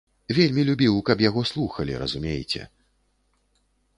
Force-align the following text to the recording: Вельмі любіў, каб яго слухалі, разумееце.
Вельмі 0.37 0.61
любіў, 0.69 0.95
каб 1.09 1.21
яго 1.25 1.43
слухалі, 1.51 1.97
разумееце. 2.05 2.65